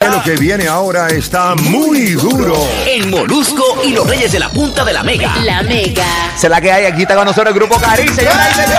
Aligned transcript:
Lo 0.00 0.22
que 0.22 0.36
viene 0.36 0.68
ahora 0.68 1.08
está 1.08 1.56
muy 1.56 2.12
duro. 2.12 2.54
El 2.86 3.08
Molusco 3.08 3.82
y 3.84 3.90
los 3.90 4.08
Reyes 4.08 4.30
de 4.30 4.38
la 4.38 4.48
Punta 4.48 4.84
de 4.84 4.92
la 4.92 5.02
Mega. 5.02 5.34
La 5.38 5.60
Mega. 5.64 6.06
Se 6.36 6.48
la 6.48 6.60
que 6.60 6.70
hay 6.70 6.84
aquí 6.84 7.02
está 7.02 7.16
con 7.16 7.24
nosotros 7.24 7.48
el 7.48 7.54
grupo 7.54 7.80
Cari, 7.80 8.06
señoras 8.06 8.48
y 8.48 8.54
señores. 8.54 8.78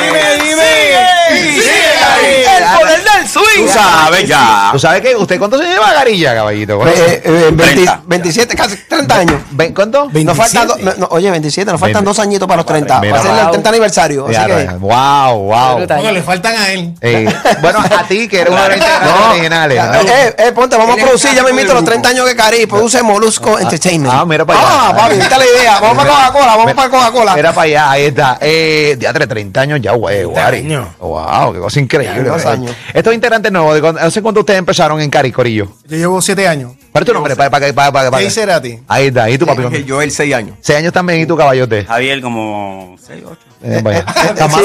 Dime, 0.00 0.42
dime, 0.42 1.15
El 1.30 2.64
poder 2.78 3.02
del 3.02 3.28
swing. 3.28 3.66
Tú 3.66 3.68
sabes 3.72 4.28
ya. 4.28 4.68
¿Tú 4.72 4.78
sabes 4.78 5.00
qué? 5.02 5.16
¿Usted 5.16 5.38
cuánto 5.38 5.58
se 5.58 5.64
lleva 5.64 5.92
Garilla, 5.92 6.34
caballito? 6.34 6.86
Eh, 6.86 7.22
eh, 7.24 7.30
20 7.52 7.64
30. 7.74 8.00
27, 8.06 8.56
casi 8.56 8.76
30 8.88 9.14
años. 9.16 9.40
¿Cuánto? 9.74 10.08
Nos 10.12 10.36
faltan 10.36 10.68
do- 10.68 10.76
no, 10.98 11.08
oye, 11.10 11.30
27, 11.30 11.70
nos 11.70 11.80
faltan 11.80 12.04
20. 12.04 12.08
dos 12.08 12.18
añitos 12.18 12.46
para 12.48 12.58
los 12.58 12.66
30. 12.66 13.00
Mira, 13.00 13.14
Va 13.14 13.18
a 13.18 13.22
ser 13.22 13.30
el 13.32 13.40
wow. 13.42 13.50
30 13.50 13.68
aniversario. 13.70 14.30
Ya, 14.30 14.40
Así 14.42 14.50
que, 14.52 14.64
wow, 14.78 15.38
wow. 15.38 15.86
Porque 15.86 16.12
le 16.12 16.22
faltan 16.22 16.56
a 16.56 16.70
él. 16.72 16.94
Eh, 17.00 17.26
bueno, 17.60 17.78
a 17.80 18.02
ti 18.06 18.28
que 18.28 18.40
eres 18.40 18.52
uno 18.52 18.62
de 18.62 18.68
los 18.68 18.76
integrantes 18.78 19.10
No. 19.20 19.30
originales. 19.30 19.84
¿no? 19.84 19.94
eh, 20.12 20.34
eh, 20.38 20.52
ponte, 20.52 20.76
vamos 20.76 20.96
a 20.98 21.02
producir, 21.02 21.30
ya 21.34 21.42
me 21.42 21.50
invito 21.50 21.74
los 21.74 21.84
30 21.84 22.08
años 22.08 22.26
que 22.28 22.36
Cari 22.36 22.66
produce 22.66 23.02
Molusco 23.02 23.58
Entertainment. 23.58 24.12
ah, 24.14 24.24
mira 24.24 24.44
para 24.44 24.58
allá. 24.60 24.68
Ah, 24.70 24.96
papi, 24.96 25.14
esta 25.14 25.36
es 25.36 25.38
la 25.38 25.46
idea. 25.60 25.80
Vamos 25.80 26.04
para 26.04 26.26
Coca-Cola, 26.28 26.56
vamos 26.56 26.74
para 26.74 26.88
Coca-Cola. 26.90 27.34
Era 27.36 27.52
para 27.52 27.62
allá, 27.64 27.90
ahí 27.90 28.04
está. 28.06 28.38
Eh, 28.40 28.96
ya 28.98 29.12
30 29.12 29.60
años 29.60 29.80
ya, 29.82 29.92
güey, 29.92 30.24
Guari. 30.24 30.58
años. 30.58 30.86
Wow, 31.16 31.52
qué 31.54 31.58
cosa 31.60 31.80
increíble. 31.80 32.24
Dos 32.24 32.42
güey. 32.42 32.54
años. 32.54 32.76
Estos 32.92 33.14
integrantes 33.14 33.50
nuevos, 33.50 33.74
¿de 33.74 33.80
cuándo- 33.80 34.00
¿hace 34.00 34.20
cuánto 34.20 34.40
ustedes 34.40 34.58
empezaron 34.58 35.00
en 35.00 35.08
Cari, 35.08 35.32
Corillo? 35.32 35.68
Yo 35.86 35.96
llevo 35.96 36.20
siete 36.20 36.46
años. 36.46 36.72
¿Cuál 36.92 37.02
es 37.04 37.06
tu 37.06 37.14
nombre? 37.14 37.36
Para, 37.36 37.50
para, 37.50 37.72
para, 37.72 37.92
para, 37.92 38.10
para- 38.10 38.22
¿Qué 38.22 38.30
será 38.30 38.56
a 38.56 38.60
ti? 38.62 38.78
Ahí 38.88 39.06
está, 39.08 39.28
¿y 39.30 39.38
tu 39.38 39.46
papi? 39.46 39.84
Yo 39.84 40.00
el 40.02 40.10
6 40.10 40.34
años. 40.34 40.56
Seis 40.60 40.78
años 40.78 40.92
también, 40.92 41.20
¿y 41.20 41.26
tu 41.26 41.36
caballote? 41.36 41.84
Javier 41.84 42.20
como 42.20 42.96
6, 43.06 43.22
8. 43.26 43.38
Eh, 43.62 43.80
vaya. 43.82 44.04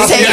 Sí, 0.08 0.14
sí, 0.16 0.26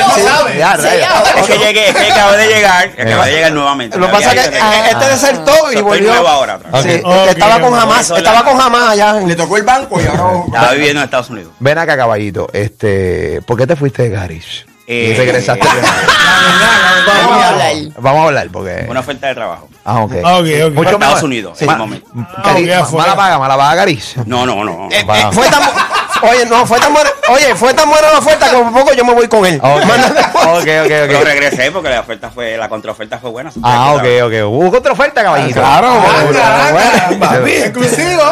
Ya. 0.59 0.75
Es 0.75 1.47
que 1.47 1.59
llegué, 1.59 1.89
es 1.91 1.95
que 1.95 2.13
acabo 2.13 2.33
de 2.33 2.47
llegar, 2.49 2.89
acabo 2.99 3.25
de 3.25 3.31
llegar 3.33 3.53
nuevamente. 3.53 3.97
Lo 3.99 4.07
que 4.07 4.13
pasa 4.13 4.33
es 4.35 4.49
que 4.49 4.59
ah, 4.61 4.89
este 4.91 5.09
desertó 5.09 5.73
y 5.73 5.81
volvió. 5.81 6.11
nuevo 6.11 6.29
ahora. 6.29 6.59
estaba 7.29 7.61
con 7.61 7.73
jamás, 7.73 8.11
estaba 8.11 8.39
la- 8.41 8.45
con 8.45 8.57
jamás 8.59 8.91
allá. 8.91 9.13
Le 9.21 9.37
tocó 9.37 9.57
el 9.57 9.63
banco 9.63 10.01
y 10.01 10.07
ahora 10.07 10.45
estaba 10.47 10.73
viviendo 10.73 11.01
en 11.01 11.05
Estados 11.05 11.31
Unidos. 11.31 11.53
Ven 11.61 11.79
acá, 11.79 11.97
caballito. 11.97 12.49
Este, 12.53 13.41
¿por 13.47 13.57
qué 13.57 13.67
te 13.67 13.77
fuiste 13.77 14.03
de 14.03 14.11
Garish? 14.11 14.67
Eh, 14.91 15.11
y 15.13 15.15
regresaste. 15.19 15.69
Vamos 17.07 17.43
a 17.43 17.49
hablar. 17.51 17.73
Vamos 17.99 18.21
a 18.23 18.25
hablar 18.25 18.49
porque. 18.51 18.87
Una 18.89 19.01
oferta 19.01 19.27
de 19.29 19.35
trabajo. 19.35 19.69
Ah, 19.85 20.01
ok. 20.01 20.13
Ok, 20.13 20.23
ok. 20.23 20.75
Mucho 20.75 20.75
Para 20.75 20.91
Estados. 20.93 21.23
Unidos, 21.23 21.59
Sí. 21.59 21.67
en 21.67 21.77
momento. 21.79 22.09
Ah, 22.43 22.57
mala 22.93 23.15
paga, 23.17 23.39
mala 23.39 23.57
paga, 23.57 23.75
Garish. 23.75 24.17
No, 24.25 24.47
no, 24.47 24.65
no. 24.65 24.89
Eh, 24.91 25.05
eh, 25.07 25.27
fue 25.33 25.47
tan, 25.49 25.63
oye, 26.23 26.47
no, 26.47 26.65
fue 26.67 26.79
tan 26.81 26.93
buena, 26.95 27.11
oye, 27.29 27.55
fue 27.55 27.75
tan 27.75 27.89
buena 27.91 28.11
la 28.13 28.19
oferta 28.19 28.51
que 28.51 28.57
por 28.57 28.73
poco 28.73 28.93
yo 28.95 29.05
me 29.05 29.13
voy 29.15 29.29
con 29.29 29.45
él. 29.45 29.61
Ok, 29.63 29.85
Manda- 29.85 30.31
ok, 30.35 30.59
ok. 30.59 30.89
Pero 30.89 31.25
regresé 31.25 31.71
porque 31.71 31.91
la 31.91 32.01
oferta 32.01 32.31
fue, 32.31 32.57
la 32.57 32.69
contraoferta 32.71 33.19
fue 33.19 33.29
buena. 33.31 33.51
Ah, 33.63 33.93
ok, 33.95 34.05
ok. 34.25 34.33
Hubo 34.47 34.77
otra 34.77 34.93
oferta, 34.93 35.23
caballito. 35.23 35.61
Claro, 35.61 35.89
Ah, 35.89 36.71
bueno, 36.73 37.27
bueno. 37.29 37.47
Exclusivo. 37.47 38.23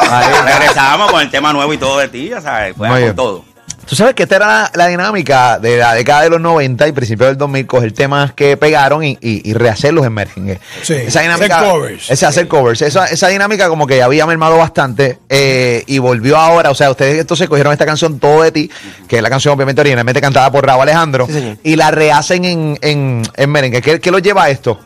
Regresamos 0.45 1.11
con 1.11 1.21
el 1.21 1.31
tema 1.31 1.53
nuevo 1.53 1.73
y 1.75 1.79
todo 1.79 1.99
de 1.99 2.09
ti, 2.09 2.29
ya 2.31 2.41
sabes, 2.41 2.75
fue 2.77 2.89
con 2.89 3.15
todo. 3.17 3.45
Tú 3.87 3.95
sabes 3.95 4.15
que 4.15 4.25
esta 4.25 4.37
era 4.37 4.47
la, 4.47 4.71
la 4.75 4.87
dinámica 4.89 5.59
de 5.59 5.77
la 5.77 5.95
década 5.95 6.23
de 6.23 6.31
los 6.31 6.41
90 6.41 6.89
y 6.89 6.93
principios 6.93 7.29
del 7.29 7.39
2000, 7.39 7.67
coger 7.67 7.93
temas 7.93 8.33
que 8.33 8.57
pegaron 8.57 9.05
y, 9.05 9.17
y, 9.21 9.49
y 9.49 9.55
rehacerlos 9.55 10.05
en 10.05 10.13
Merging. 10.13 10.59
Sí, 10.83 10.95
esa 10.95 11.21
dinámica. 11.21 11.59
hacer 11.59 11.71
covers. 11.71 12.11
Esa, 12.11 12.29
hacer 12.29 12.49
covers. 12.49 12.83
Esa, 12.83 13.07
esa 13.07 13.29
dinámica 13.29 13.69
como 13.69 13.87
que 13.87 14.03
había 14.03 14.27
mermado 14.27 14.59
bastante 14.59 15.19
eh, 15.29 15.85
y 15.87 15.99
volvió 15.99 16.37
ahora. 16.37 16.71
O 16.71 16.75
sea, 16.75 16.91
ustedes 16.91 17.21
entonces 17.21 17.49
cogieron 17.49 17.73
esta 17.73 17.87
canción 17.87 18.19
Todo 18.19 18.43
de 18.43 18.53
ti, 18.53 18.71
que 19.07 19.17
es 19.17 19.23
la 19.23 19.31
canción 19.31 19.55
obviamente 19.55 19.81
originalmente 19.81 20.21
cantada 20.21 20.51
por 20.51 20.67
Raúl 20.67 20.83
Alejandro, 20.83 21.27
Sí, 21.31 21.57
y 21.63 21.77
la 21.77 21.91
rehacen 21.91 22.45
en, 22.45 22.79
en, 22.83 23.23
en 23.37 23.51
merengue. 23.51 23.83
¿Qué, 23.83 24.01
qué 24.01 24.11
lo 24.11 24.19
lleva 24.19 24.45
a 24.45 24.51
esto? 24.51 24.81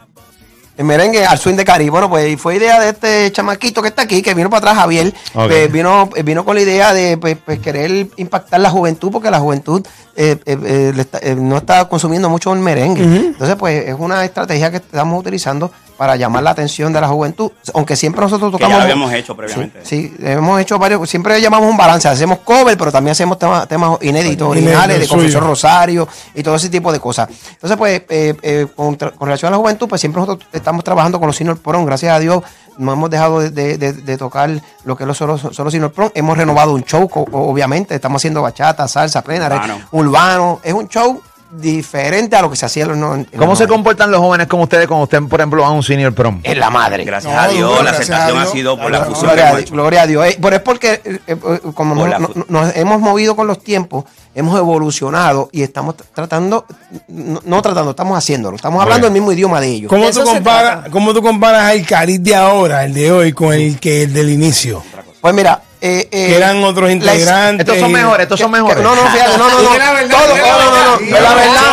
El 0.81 0.87
merengue 0.87 1.27
al 1.27 1.39
swing 1.39 1.57
de 1.57 1.65
Cari. 1.67 1.91
Bueno, 1.91 2.09
pues 2.09 2.41
fue 2.41 2.57
idea 2.57 2.81
de 2.81 2.89
este 2.89 3.31
chamaquito 3.33 3.83
que 3.83 3.89
está 3.89 4.01
aquí, 4.01 4.23
que 4.23 4.33
vino 4.33 4.49
para 4.49 4.71
atrás, 4.71 4.77
Javier. 4.77 5.13
Pues, 5.35 5.71
vino, 5.71 6.09
eh, 6.17 6.23
vino 6.23 6.43
con 6.43 6.55
la 6.55 6.63
idea 6.63 6.95
de 6.95 7.19
pues, 7.19 7.37
pues, 7.45 7.59
querer 7.59 8.09
impactar 8.17 8.61
la 8.61 8.71
juventud, 8.71 9.11
porque 9.13 9.31
la 9.31 9.41
juventud 9.41 9.87
eh, 10.17 10.39
eh, 10.47 10.59
eh, 10.65 11.05
eh, 11.21 11.35
no 11.39 11.59
está 11.59 11.87
consumiendo 11.87 12.31
mucho 12.31 12.55
el 12.55 12.61
merengue. 12.61 13.03
Entonces, 13.03 13.57
pues 13.57 13.89
es 13.89 13.95
una 13.99 14.25
estrategia 14.25 14.71
que 14.71 14.79
estamos 14.79 15.21
utilizando 15.21 15.71
para 16.01 16.17
llamar 16.17 16.43
la 16.43 16.53
atención 16.53 16.95
de 16.95 17.01
la 17.03 17.09
juventud. 17.09 17.53
Aunque 17.75 17.95
siempre 17.95 18.23
nosotros 18.23 18.51
Que 18.53 18.53
tocamos. 18.53 18.73
ya 18.73 18.79
lo 18.79 18.83
habíamos 18.85 19.13
hecho 19.13 19.37
previamente. 19.37 19.81
Sí, 19.85 20.15
sí, 20.19 20.25
hemos 20.27 20.59
hecho 20.59 20.79
varios, 20.79 21.07
siempre 21.11 21.39
llamamos 21.43 21.69
un 21.71 21.77
balance, 21.77 22.09
hacemos 22.09 22.39
cover, 22.39 22.79
pero 22.79 22.91
también 22.91 23.13
hacemos 23.13 23.39
temas, 23.39 23.69
temas 23.69 23.99
inéditos, 24.01 24.49
originales, 24.49 24.99
de 25.01 25.07
Confesor. 25.07 25.43
Rosario 25.43 26.09
y 26.35 26.43
todo 26.43 26.55
ese 26.55 26.71
tipo 26.71 26.91
de 26.91 26.99
cosas. 27.01 27.29
Entonces, 27.51 27.77
pues, 27.77 28.01
eh, 28.09 28.35
eh, 28.41 28.67
con, 28.75 28.97
relación 29.21 29.49
a 29.53 29.57
la 29.57 29.59
juventud, 29.59 29.89
pues 29.91 30.01
siempre 30.01 30.23
nosotros 30.23 30.49
estamos 30.55 30.83
trabajando 30.85 31.19
con 31.19 31.27
los 31.27 31.37
Senior 31.37 31.59
Prom, 31.59 31.85
gracias 31.85 32.15
a 32.15 32.19
Dios, 32.19 32.43
no 32.79 32.95
hemos 32.95 33.11
dejado 33.11 33.41
de, 33.41 33.51
de- 33.51 33.77
de- 33.77 33.93
de 33.93 34.17
tocar 34.17 34.49
lo 34.85 34.97
que 34.97 35.03
es 35.03 35.07
los 35.07 35.19
solo, 35.19 35.37
solo 35.37 35.93
Prom, 35.93 36.09
hemos 36.15 36.39
renovado 36.39 36.73
un 36.73 36.83
show, 36.83 37.11
obviamente, 37.33 37.95
estamos 37.95 38.21
haciendo 38.23 38.41
bachata, 38.41 38.89
salsa, 38.89 39.21
plena, 39.21 39.49
Urbano. 39.49 39.81
urbano, 39.91 40.61
es 40.65 40.73
un 40.73 40.89
show 40.89 41.21
diferente 41.53 42.37
a 42.37 42.43
lo 42.43 42.51
que 42.51 42.57
se 42.57 42.65
hacía 42.67 42.85
en 42.85 42.91
los 42.91 42.99
no- 42.99 43.15
en 43.15 43.21
los 43.21 43.31
¿Cómo 43.33 43.57
se 43.57 43.65
90. 43.65 43.69
comportan 43.69 44.11
los 44.11 44.21
jóvenes 44.21 44.47
como 44.47 44.63
ustedes 44.65 44.87
cuando 44.87 45.05
usted, 45.05 45.23
por 45.23 45.41
ejemplo, 45.41 45.65
a 45.65 45.71
un 45.71 45.83
senior 45.83 46.13
prom? 46.15 46.41
Es 46.43 46.57
la 46.57 46.71
madre. 46.71 47.05
Gracias 47.05 47.33
No, 47.33 47.39
a 47.41 47.49
Dios, 47.49 47.85
la 47.85 47.91
aceptación 47.91 48.39
ha 48.39 48.47
sido 48.47 48.79
por 48.79 48.91
la 48.91 49.05
fusión 49.05 49.31
que 49.31 49.37
Gloria 49.37 49.49
a, 49.59 49.61
gloria 49.71 50.03
a 50.03 50.07
Dios. 50.07 50.27
Eh, 50.27 50.39
pero 50.41 50.57
es 50.57 50.63
porque 50.63 51.01
eh, 51.05 51.19
eh, 51.27 51.37
como 51.75 51.95
Por 51.97 52.49
nos, 52.51 52.77
hemos 52.77 53.01
movido 53.01 53.35
con 53.37 53.47
los 53.47 53.63
tiempos, 53.63 54.05
hemos 54.35 54.57
evolucionado 54.59 55.49
y 55.53 55.63
estamos 55.63 55.97
tr- 55.97 56.05
tratando, 56.15 56.65
no, 57.09 57.41
no 57.45 57.63
tratando, 57.63 57.91
estamos 57.91 58.17
haciéndolo. 58.17 58.57
Estamos 58.57 58.83
hablando 58.83 59.07
el 59.09 59.13
mismo 59.13 59.33
idioma 59.33 59.61
de 59.61 59.69
ellos. 59.69 59.89
¿Cómo 59.89 60.09
tú, 60.11 60.23
trata. 60.25 60.85
¿Cómo 60.91 61.13
tú 61.13 61.21
comparas 61.23 61.73
el 61.75 61.85
cariz 61.87 62.23
de 62.23 62.35
ahora, 62.37 62.85
el 62.85 62.95
de 62.95 63.11
hoy, 63.11 63.33
con 63.33 63.53
el 63.53 63.79
que 63.81 64.05
el 64.05 64.13
del 64.13 64.31
inicio? 64.31 64.83
Pues 65.21 65.35
mira, 65.35 65.61
eh, 65.83 66.09
eh, 66.11 66.11
Que 66.11 66.37
eran 66.37 66.63
otros 66.65 66.91
integrantes. 66.91 67.67
Estos 67.67 67.81
son 67.81 67.91
mejores, 67.93 68.25
estos 68.25 68.39
son 68.41 68.51
que- 68.53 68.59
mejores. 68.59 68.83
no, 68.85 68.95
no, 68.95 69.03
fíjate, 69.11 69.39
no, 69.39 69.49
no, 69.51 69.63
no. 69.63 69.71
Di 69.73 69.79
la 69.79 69.93
verdad, 69.93 70.19
Todo, 70.19 70.35
di 70.35 70.41
no, 70.41 70.47
la 70.47 70.53
no, 70.53 70.59
no, 70.59 70.71
no, 70.71 70.99
verdad, 70.99 71.17
es 71.17 71.23
la 71.23 71.35
verdad. 71.35 71.61
No, 71.61 71.67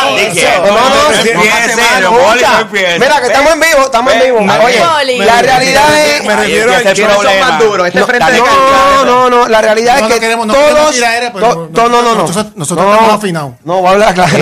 no. 2.00 2.10
Mira, 2.98 3.20
que 3.20 3.26
estamos 3.26 3.52
en 3.52 3.60
vivo, 3.60 3.84
estamos 3.84 4.12
en 4.12 4.20
vivo. 4.20 4.38
Oye, 4.64 5.18
la 5.24 5.42
realidad 5.42 6.06
es. 6.06 6.24
Me 6.24 6.36
refiero 6.36 6.72
show. 6.72 6.92
¿Quiénes 6.94 7.16
son 7.16 7.40
más 7.40 7.58
duros? 7.58 7.86
Este 7.86 8.00
No, 8.00 8.06
frente 8.06 8.32
de 8.32 8.38
no, 8.38 9.04
no, 9.04 9.30
no, 9.30 9.48
la 9.48 9.60
realidad 9.60 9.98
No, 10.00 10.08
es 10.08 10.14
no 10.14 10.20
que 10.20 10.36
todos. 10.36 10.46
no- 11.34 11.68
no, 11.70 11.88
no, 11.88 11.88
no, 11.88 12.02
no. 12.02 12.14
nosotros- 12.26 12.56
nosotros 12.56 12.86
estamos 12.92 13.14
afinados. 13.14 13.52
No, 13.64 13.76
voy 13.78 13.88
a 13.88 13.90
hablar 13.92 14.14
claro. 14.14 14.32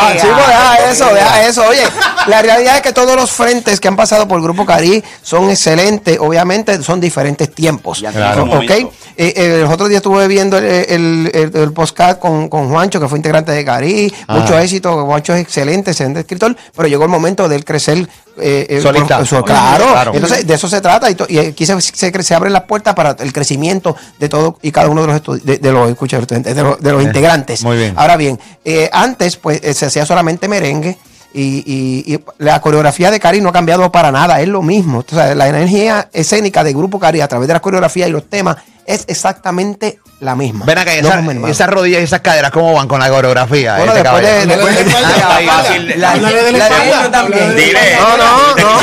Ah, 0.00 0.12
chico, 0.14 0.34
deja 0.34 0.90
eso, 0.90 1.14
deja 1.14 1.46
eso. 1.46 1.66
Oye, 1.68 1.82
la 2.26 2.42
realidad 2.42 2.76
es 2.76 2.82
que 2.82 2.92
todos 2.92 3.16
los 3.16 3.30
frentes 3.30 3.80
que 3.80 3.88
han 3.88 3.96
pasado 3.96 4.26
por 4.28 4.38
el 4.38 4.44
Grupo 4.44 4.64
Cari 4.66 5.02
son 5.22 5.50
excelentes. 5.50 6.18
Obviamente 6.20 6.82
son 6.82 7.00
diferentes 7.00 7.52
tiempos. 7.54 7.98
Claro. 7.98 8.44
tenemos 8.44 8.48
¿Ok? 8.64 8.70
momento. 8.70 8.92
Eh, 9.16 9.32
eh, 9.36 9.58
los 9.62 9.72
otros 9.72 9.88
días 9.88 9.98
estuve 9.98 10.28
viendo 10.28 10.58
el, 10.58 10.64
el, 10.64 11.30
el- 11.34 11.56
el 11.56 11.72
podcast 11.72 12.18
con, 12.20 12.48
con 12.48 12.68
Juancho, 12.70 13.00
que 13.00 13.08
fue 13.08 13.18
integrante 13.18 13.52
de 13.52 13.64
Cari. 13.64 14.12
Mucho 14.28 14.58
éxito. 14.58 15.04
Juancho 15.06 15.34
es 15.34 15.40
excelente, 15.40 15.90
excelente 15.90 16.20
escritor. 16.20 16.56
Pero 16.76 16.88
llegó 16.88 17.02
el 17.04 17.10
momento 17.10 17.48
de 17.48 17.56
él 17.56 17.64
crecer. 17.64 18.08
Eh, 18.40 18.66
eh, 18.68 18.80
por- 19.00 19.08
claro. 19.44 19.84
Claro. 19.92 20.12
Entonces, 20.14 20.46
de 20.46 20.54
eso 20.54 20.68
se 20.68 20.80
trata. 20.80 21.10
Y, 21.10 21.16
y 21.28 21.38
aquí 21.38 21.66
se, 21.66 21.80
se, 21.80 22.22
se 22.22 22.34
abren 22.34 22.52
las 22.52 22.62
puertas 22.64 22.94
para 22.94 23.16
el 23.18 23.32
crecimiento 23.32 23.96
de 24.18 24.28
todo 24.28 24.58
y 24.62 24.70
cada 24.72 24.88
uno 24.88 25.02
de 25.06 25.06
los 25.08 25.44
de, 25.44 25.58
de 25.58 25.72
los, 25.72 25.88
escucha, 25.90 26.18
de 26.20 26.54
los, 26.62 26.80
de 26.80 26.92
los 26.92 27.02
integrantes. 27.02 27.62
muy 27.64 27.76
bien. 27.76 27.94
Ahora 27.96 28.16
bien, 28.16 28.38
eh, 28.64 28.88
antes 28.92 29.36
pues 29.36 29.60
eh, 29.62 29.74
se 29.74 29.86
hacía 29.86 30.04
solamente 30.06 30.48
merengue. 30.48 30.98
Y, 31.34 31.62
y- 31.66 32.14
y 32.14 32.20
la 32.38 32.58
coreografía 32.62 33.10
de 33.10 33.20
Cari 33.20 33.42
no 33.42 33.50
ha 33.50 33.52
cambiado 33.52 33.92
para 33.92 34.10
nada, 34.10 34.40
es 34.40 34.48
lo 34.48 34.62
mismo. 34.62 35.00
O 35.00 35.14
sea, 35.14 35.34
la 35.34 35.46
energía 35.48 36.08
escénica 36.12 36.64
del 36.64 36.72
grupo 36.74 36.98
Cari 36.98 37.20
a 37.20 37.28
través 37.28 37.46
de 37.48 37.52
la 37.54 37.60
coreografía 37.60 38.08
y 38.08 38.10
los 38.10 38.24
temas 38.30 38.56
es 38.86 39.04
exactamente 39.08 39.98
la 40.20 40.34
misma. 40.34 40.64
Ven 40.66 40.78
acá, 40.78 40.90
No 41.00 41.08
esa- 41.08 41.48
esas 41.50 41.70
rodillas 41.70 42.00
y 42.00 42.04
esas 42.04 42.20
caderas, 42.20 42.50
¿cómo 42.50 42.72
van 42.74 42.88
con 42.88 42.98
la 43.00 43.08
coreografía? 43.08 43.76
Bueno, 43.76 43.92
este 43.92 44.02
después 44.02 44.22
de- 44.24 44.46
después 44.46 44.76
de- 44.76 44.84
La-. 45.98 46.14
No, 46.16 48.16
no, 48.16 48.56
no. 48.56 48.78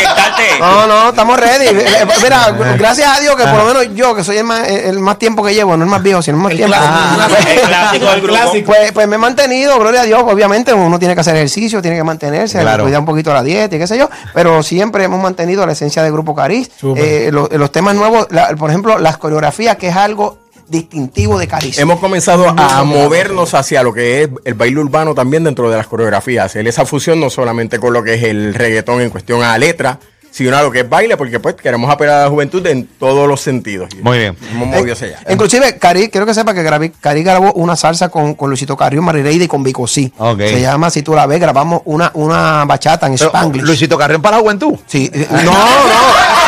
No, 0.59 0.87
no, 0.87 1.09
estamos 1.09 1.39
ready. 1.39 1.65
Eh, 1.75 1.85
eh, 2.01 2.05
Mira, 2.23 2.51
gracias 2.77 3.17
a 3.17 3.21
Dios 3.21 3.35
que 3.35 3.43
por 3.43 3.57
lo 3.57 3.65
menos 3.65 3.87
yo, 3.95 4.15
que 4.15 4.23
soy 4.23 4.37
el 4.37 4.43
más, 4.43 4.67
el 4.67 4.99
más 4.99 5.17
tiempo 5.19 5.43
que 5.43 5.53
llevo, 5.53 5.75
no 5.77 5.83
el 5.83 5.89
más 5.89 6.01
viejo, 6.01 6.21
sino 6.21 6.37
el 6.37 6.43
más 6.43 6.53
tiempo. 6.53 6.75
Ah, 6.77 7.27
El 7.47 7.59
clásico 7.61 8.05
del 8.11 8.21
grupo. 8.21 8.39
Pues, 8.65 8.91
pues 8.91 9.07
me 9.07 9.15
he 9.15 9.19
mantenido, 9.19 9.77
gloria 9.79 10.01
a 10.01 10.05
Dios. 10.05 10.21
Obviamente 10.25 10.73
uno 10.73 10.97
tiene 10.99 11.13
que 11.15 11.21
hacer 11.21 11.35
ejercicio, 11.35 11.81
tiene 11.81 11.97
que 11.97 12.03
mantenerse, 12.03 12.59
Claro. 12.59 12.83
cuidar 12.83 12.99
un 12.99 13.05
poquito 13.05 13.33
la 13.33 13.43
dieta 13.43 13.75
y 13.75 13.79
qué 13.79 13.87
sé 13.87 13.97
yo. 13.97 14.09
Pero 14.33 14.63
siempre 14.63 15.03
hemos 15.03 15.21
mantenido 15.21 15.65
la 15.65 15.73
esencia 15.73 16.03
del 16.03 16.11
grupo 16.11 16.35
Cariz. 16.35 16.69
Eh, 16.95 17.29
lo- 17.31 17.49
los 17.51 17.71
temas 17.71 17.95
nuevos, 17.95 18.27
la- 18.29 18.49
por 18.55 18.69
ejemplo, 18.69 18.97
las 18.99 19.17
coreografías, 19.17 19.75
que 19.77 19.89
es 19.89 19.95
algo 19.95 20.37
distintivo 20.67 21.37
de 21.39 21.47
Cariz. 21.47 21.77
Hemos 21.79 21.99
comenzado 21.99 22.47
a 22.49 22.83
movernos 22.83 23.53
hacia 23.53 23.83
lo 23.83 23.93
que 23.93 24.23
es 24.23 24.29
el 24.45 24.53
baile 24.53 24.79
urbano 24.79 25.13
también 25.13 25.43
dentro 25.43 25.69
de 25.69 25.77
las 25.77 25.87
coreografías. 25.87 26.45
Hacer 26.45 26.67
esa 26.67 26.85
fusión 26.85 27.19
no 27.19 27.29
solamente 27.29 27.79
con 27.79 27.93
lo 27.93 28.03
que 28.03 28.15
es 28.15 28.23
el 28.23 28.53
reggaetón 28.53 29.01
en 29.01 29.09
cuestión 29.09 29.43
a 29.43 29.57
letra, 29.57 29.99
sino 30.31 30.57
a 30.57 30.61
lo 30.61 30.69
que 30.69 30.81
es 30.81 30.89
baile, 30.89 31.15
porque 31.15 31.39
pues 31.39 31.55
queremos 31.55 31.89
apelar 31.89 32.19
a 32.19 32.23
la 32.25 32.29
juventud 32.29 32.65
en 32.67 32.85
todos 32.99 33.25
los 33.25 33.39
sentidos. 33.39 33.87
Muy 34.01 34.17
bien. 34.17 34.35
Hemos 34.51 34.67
movido 34.67 34.91
hacia 34.91 35.07
allá. 35.07 35.19
Eh, 35.25 35.31
Inclusive, 35.31 35.77
Cari, 35.77 36.09
quiero 36.09 36.25
que 36.25 36.33
sepa 36.33 36.53
que 36.53 36.61
Gravi- 36.61 36.91
Cari 36.99 37.23
grabó 37.23 37.53
una 37.53 37.77
salsa 37.77 38.09
con, 38.09 38.33
con 38.35 38.49
Luisito 38.49 38.75
Carrión, 38.75 39.05
Marireida 39.05 39.45
y 39.45 39.47
con 39.47 39.63
Vico 39.63 39.87
Sí. 39.87 40.11
Ok. 40.17 40.39
Se 40.39 40.59
llama 40.59 40.89
Si 40.89 41.03
tú 41.03 41.13
la 41.15 41.25
ves, 41.25 41.39
grabamos 41.39 41.83
una, 41.85 42.11
una 42.15 42.65
bachata 42.65 43.07
en 43.07 43.15
Pero, 43.15 43.27
Spanglish. 43.29 43.63
Luisito 43.63 43.97
Carrión 43.97 44.21
para 44.21 44.35
la 44.35 44.43
juventud. 44.43 44.73
Sí, 44.87 45.09
eh, 45.13 45.25
no, 45.31 45.41
no, 45.43 45.53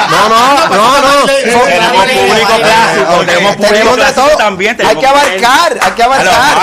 no, 0.09 0.29
no, 0.29 0.67
no, 0.69 1.01
no. 1.01 1.25
Tenemos 1.25 2.05
público 2.05 2.55
clásico, 2.57 3.25
tenemos 3.25 3.55
público 3.55 3.95
clásico 3.95 4.21
todo. 4.21 4.37
también. 4.37 4.77
Hay 4.85 4.95
que 4.95 5.07
abarcar, 5.07 5.77
hay 5.81 5.91
que 5.91 6.03
abarcar. 6.03 6.57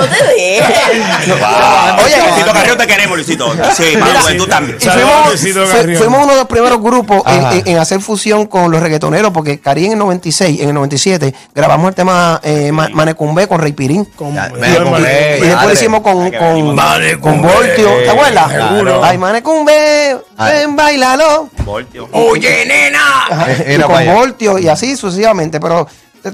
No 0.00 0.06
te 0.06 0.24
dejes. 0.34 1.28
Wow. 1.28 2.04
Oye, 2.04 2.16
Luisito 2.28 2.52
Carrión 2.52 2.78
te 2.78 2.86
queremos, 2.86 3.16
Luisito. 3.16 3.52
Sí, 3.76 3.96
para 3.98 4.20
juventud 4.20 4.48
también. 4.48 4.78
Y 4.80 4.88
fuimos, 4.88 6.18
fu- 6.18 6.22
uno 6.22 6.26
de 6.32 6.36
los 6.36 6.46
primeros 6.46 6.80
grupos 6.80 7.22
en, 7.26 7.44
Ajá. 7.44 7.54
en- 7.56 7.68
en 7.68 7.78
hacer 7.78 8.00
fusión 8.00 8.46
con 8.46 8.70
los 8.70 8.80
reggaetoneros, 8.82 9.32
porque 9.32 9.60
Cari 9.60 9.86
en 9.86 9.92
el 9.92 9.98
96, 9.98 10.60
en 10.60 10.68
el 10.68 10.74
97, 10.74 11.34
grabamos 11.54 11.88
el 11.90 11.94
tema 11.94 12.40
eh, 12.42 12.70
Ma- 12.72 12.88
Manecumbé 12.92 13.46
con 13.46 13.60
Rey 13.60 13.72
Pirín. 13.72 14.04
Con- 14.16 14.34
Ya. 14.34 14.50
Y 14.56 14.60
después 14.60 15.62
lo 15.66 15.72
hicimos 15.72 16.00
con, 16.00 16.30
con, 16.32 16.76
venir. 16.76 17.20
con 17.20 17.42
Voltio. 17.42 17.90
¿Te 18.04 18.10
acuerdas? 18.10 18.50
Seguro. 18.52 19.04
Ay, 19.04 19.18
Manecumbé, 19.18 20.16
Ay. 20.36 20.52
ven, 20.60 20.76
bailalo. 20.76 21.48
Voltio. 21.64 22.08
Oye, 22.12 22.64
nena. 22.66 23.26
Ajá, 23.30 23.46
y 23.66 23.78
con. 23.80 24.06
Voltio 24.14 24.58
y 24.58 24.68
así 24.68 24.96
sucesivamente. 24.96 25.60
Pero 25.60 25.86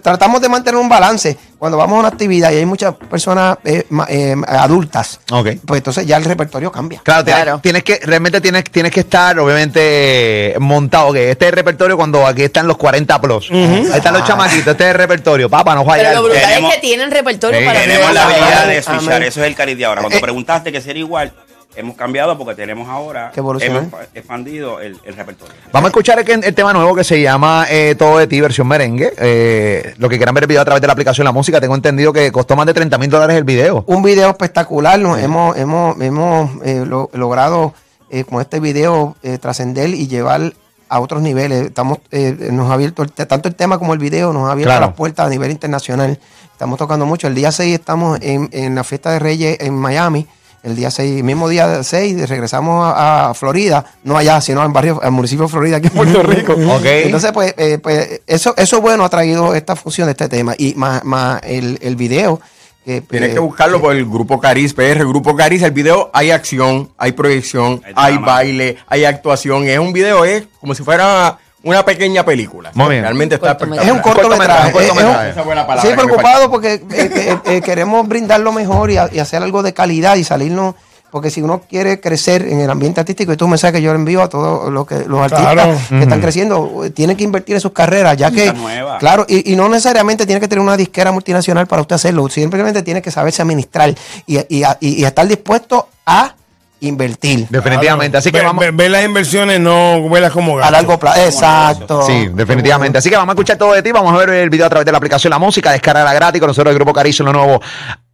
tratamos 0.02 0.40
de 0.40 0.48
mantener 0.48 0.80
un 0.80 0.88
balance. 0.88 1.36
Cuando 1.58 1.78
vamos 1.78 1.96
a 1.96 2.00
una 2.00 2.08
actividad 2.08 2.50
y 2.52 2.56
hay 2.56 2.66
muchas 2.66 2.94
personas 2.94 3.56
eh, 3.64 3.84
eh, 4.08 4.34
adultas, 4.46 5.20
Ok. 5.30 5.48
pues 5.64 5.78
entonces 5.78 6.06
ya 6.06 6.18
el 6.18 6.24
repertorio 6.24 6.70
cambia. 6.70 7.00
Claro, 7.02 7.24
te- 7.24 7.62
tienes 7.62 7.82
que, 7.82 7.98
realmente 8.02 8.40
tienes, 8.42 8.64
tienes 8.64 8.92
que 8.92 9.00
estar, 9.00 9.38
obviamente, 9.38 10.54
montado. 10.58 11.12
Que 11.12 11.30
este 11.30 11.46
es 11.46 11.50
el 11.50 11.56
repertorio 11.56 11.96
cuando 11.96 12.26
aquí 12.26 12.42
están 12.42 12.66
los 12.66 12.76
40 12.76 13.20
plus. 13.20 13.50
Ahí 13.50 13.90
están 13.94 14.12
los 14.14 14.24
chamaquitos, 14.24 14.66
este 14.68 14.84
es 14.84 14.90
el 14.90 14.96
repertorio. 14.96 15.48
Papá, 15.48 15.74
no 15.74 15.80
Pero 15.84 15.90
fallar. 15.96 16.14
lo 16.14 16.22
brutal 16.24 16.42
Tenemos- 16.42 16.70
es 16.70 16.74
que 16.76 16.80
tienen 16.86 17.10
repertorio 17.10 17.60
Sí, 17.60 17.66
para 17.66 17.80
Tenemos 17.80 18.12
la 18.14 18.22
habilidad 18.24 18.66
de 18.66 18.82
switchar, 18.82 19.22
eso 19.22 19.40
es 19.40 19.46
el 19.46 19.54
cariz 19.54 19.78
de 19.78 19.84
ahora. 19.86 20.00
Cuando 20.02 20.18
Eh, 20.18 20.20
preguntaste 20.20 20.72
que 20.72 20.80
sería 20.80 21.00
igual, 21.00 21.32
hemos 21.76 21.96
cambiado 21.96 22.37
porque 22.38 22.55
tenemos 22.55 22.88
ahora, 22.88 23.32
hemos 23.37 23.93
expandido 24.14 24.81
el, 24.81 24.99
el 25.05 25.14
repertorio. 25.14 25.55
Vamos 25.73 25.88
a 25.88 25.90
escuchar 25.90 26.19
el, 26.19 26.44
el 26.44 26.55
tema 26.55 26.73
nuevo 26.73 26.94
que 26.94 27.05
se 27.05 27.20
llama 27.20 27.67
eh, 27.70 27.94
Todo 27.99 28.19
de 28.19 28.26
ti, 28.26 28.40
versión 28.40 28.67
merengue. 28.69 29.12
Eh, 29.19 29.94
lo 29.99 30.08
que 30.08 30.17
quieran 30.17 30.34
ver 30.34 30.44
el 30.44 30.49
video 30.49 30.62
a 30.62 30.64
través 30.64 30.81
de 30.81 30.87
la 30.87 30.93
aplicación 30.94 31.25
La 31.25 31.32
Música, 31.32 31.61
tengo 31.61 31.75
entendido 31.75 32.12
que 32.12 32.32
costó 32.32 32.56
más 32.56 32.67
de 32.67 32.75
30 32.75 32.99
mil 32.99 33.11
dólares 33.11 33.37
el 33.37 33.44
video. 33.44 33.84
un 33.87 34.02
video 34.02 34.31
espectacular. 34.31 34.99
Nos 34.99 35.19
hemos, 35.20 35.56
hemos, 35.56 36.00
hemos 36.00 36.50
eh, 36.64 36.84
lo- 36.87 37.11
logrado 37.12 37.75
eh, 38.11 38.25
con 38.25 38.40
este 38.40 38.61
video 38.61 39.17
eh, 39.23 39.38
trascender 39.38 39.90
y 39.90 40.06
llevar 40.08 40.52
a 40.88 41.00
otros 41.00 41.20
niveles. 41.20 41.67
Estamos, 41.67 41.99
eh, 42.12 42.49
nos 42.52 42.70
ha 42.70 42.75
abierto 42.75 43.02
el 43.02 43.11
tanto 43.11 43.49
el 43.49 43.55
tema 43.56 43.78
como 43.78 43.93
el 43.93 43.99
video, 43.99 44.32
nos 44.32 44.49
ha 44.49 44.52
abierto 44.52 44.70
Claro. 44.70 44.87
las 44.87 44.94
puertas 44.94 45.26
a 45.26 45.28
nivel 45.31 45.50
internacional. 45.50 46.19
Estamos 46.52 46.78
tocando 46.78 47.05
mucho. 47.05 47.26
El 47.26 47.34
día 47.34 47.52
6 47.52 47.75
estamos 47.75 48.19
en, 48.23 48.49
en 48.52 48.75
la 48.76 48.84
fiesta 48.84 49.11
de 49.11 49.19
Reyes 49.19 49.58
en 49.61 49.75
Miami. 49.75 50.26
El 50.66 50.74
día 50.74 50.90
6, 50.90 51.22
mismo 51.22 51.48
día 51.48 51.84
6, 51.84 52.28
regresamos 52.28 52.84
a, 52.84 53.30
a 53.30 53.34
Florida, 53.34 53.84
no 54.02 54.16
allá, 54.16 54.40
sino 54.40 54.62
al 54.62 54.72
barrio, 54.72 54.98
al 55.00 55.12
municipio 55.12 55.44
de 55.44 55.52
Florida, 55.52 55.76
aquí 55.76 55.86
en 55.86 55.92
Puerto 55.92 56.22
Rico. 56.24 56.54
Ok. 56.54 56.84
Entonces, 56.84 57.30
pues, 57.30 57.54
eh, 57.56 57.78
pues 57.80 58.22
eso, 58.26 58.52
eso 58.56 58.80
bueno 58.80 59.04
ha 59.04 59.08
traído 59.08 59.54
esta 59.54 59.76
fusión 59.76 60.08
de 60.08 60.10
este 60.10 60.28
tema. 60.28 60.56
Y 60.58 60.74
más, 60.74 61.04
más 61.04 61.40
el, 61.44 61.78
el 61.82 61.94
video. 61.94 62.40
Que, 62.84 63.00
Tienes 63.00 63.30
eh, 63.30 63.34
que 63.34 63.38
buscarlo 63.38 63.80
por 63.80 63.94
el 63.94 64.06
grupo 64.06 64.40
Cariz, 64.40 64.74
PR, 64.74 65.06
grupo 65.06 65.36
Cariz. 65.36 65.62
El 65.62 65.70
video 65.70 66.10
hay 66.12 66.32
acción, 66.32 66.90
hay 66.98 67.12
proyección, 67.12 67.80
Hay 67.84 68.14
hay 68.14 68.18
baile, 68.18 68.76
hay 68.88 69.04
actuación. 69.04 69.68
Es 69.68 69.78
un 69.78 69.92
video, 69.92 70.24
es 70.24 70.48
como 70.58 70.74
si 70.74 70.82
fuera 70.82 71.38
una 71.66 71.84
pequeña 71.84 72.24
película. 72.24 72.70
Muy 72.74 72.90
bien. 72.90 73.02
Realmente 73.02 73.34
está. 73.34 73.52
Es 73.52 73.90
un 73.90 73.98
cortometraje. 73.98 74.68
Es- 74.68 74.74
un- 74.90 74.96
cortometraje. 74.96 75.88
Sí, 75.88 75.88
preocupado 75.94 76.50
porque 76.50 76.74
eh, 76.74 76.82
eh, 76.92 77.36
eh, 77.44 77.60
queremos 77.60 78.06
brindar 78.08 78.40
lo 78.40 78.52
mejor 78.52 78.90
y, 78.90 78.96
a- 78.96 79.10
y 79.12 79.18
hacer 79.18 79.42
algo 79.42 79.62
de 79.62 79.72
calidad 79.74 80.16
y 80.16 80.24
salirnos. 80.24 80.74
Porque 81.10 81.30
si 81.30 81.40
uno 81.40 81.62
quiere 81.68 82.00
crecer 82.00 82.42
en 82.42 82.60
el 82.60 82.68
ambiente 82.68 83.00
artístico, 83.00 83.30
y 83.30 83.34
esto 83.34 83.44
es 83.44 83.46
un 83.46 83.50
mensaje 83.52 83.74
que 83.74 83.80
yo 83.82 83.92
le 83.92 83.98
envío 83.98 84.20
a 84.22 84.28
todos 84.28 84.70
los, 84.70 84.86
que, 84.86 85.04
los 85.06 85.20
artistas 85.20 85.52
Claro. 85.52 85.78
que 85.88 86.00
están 86.02 86.20
creciendo, 86.20 86.82
tienen 86.94 87.16
que 87.16 87.24
invertir 87.24 87.54
en 87.54 87.60
sus 87.60 87.70
carreras, 87.72 88.16
ya 88.16 88.30
que, 88.30 88.52
claro, 88.98 89.24
y, 89.26 89.52
y 89.52 89.56
no 89.56 89.68
necesariamente 89.68 90.26
tiene 90.26 90.40
que 90.40 90.48
tener 90.48 90.60
una 90.62 90.76
disquera 90.76 91.12
multinacional 91.12 91.66
para 91.68 91.80
usted 91.82 91.94
hacerlo, 91.94 92.28
simplemente 92.28 92.82
tiene 92.82 93.00
que 93.00 93.10
saberse 93.12 93.40
administrar 93.40 93.94
y, 94.26 94.36
y- 94.48 94.64
y- 94.80 95.00
y 95.00 95.04
estar 95.04 95.26
dispuesto 95.26 95.88
a 96.04 96.34
invertir 96.81 97.46
Definitivamente. 97.49 98.19
Así 98.19 98.31
que 98.31 98.38
Ve- 98.38 98.44
vamos. 98.44 98.64
ve- 98.64 98.70
Ve 98.70 98.88
las 98.88 99.05
inversiones, 99.05 99.58
no 99.61 100.08
verlas 100.11 100.32
como 100.32 100.55
a 100.56 100.61
gasto. 100.61 100.73
largo 100.73 100.99
plazo. 100.99 101.20
Exacto. 101.20 102.02
Sí, 102.02 102.28
definitivamente. 102.32 102.99
Así 102.99 103.08
que 103.11 103.17
vamos 103.17 103.32
a 103.32 103.34
escuchar 103.34 103.56
todo 103.56 103.73
de 103.73 103.82
ti. 103.82 103.93
Vamos 103.93 104.12
a 104.14 104.17
ver 104.19 104.31
el 104.31 104.50
video 104.50 104.67
a 104.67 104.70
través 104.70 104.84
de 104.87 104.93
la 104.93 104.99
aplicación 104.99 105.31
La 105.31 105.38
Música. 105.38 105.73
Descarga 105.73 106.12
gratis 106.12 106.40
con 106.40 106.49
nosotros 106.49 106.70
el 106.73 106.76
Grupo 106.78 106.93
Carizo, 106.93 107.25
lo 107.25 107.32
nuevo. 107.32 107.61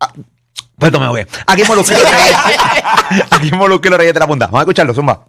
Ah, 0.00 0.10
Pues 0.78 0.90
me 1.00 1.08
voy. 1.08 1.26
Aquí 1.46 1.64
los 1.76 1.88
Reyes. 2.10 2.36
Aquí 3.30 3.50
los 3.90 3.98
Reyes 3.98 4.14
de 4.14 4.20
la 4.20 4.26
Punta. 4.26 4.46
Vamos 4.46 4.60
a 4.60 4.62
escucharlo, 4.62 4.94
Zumba. 4.94 5.24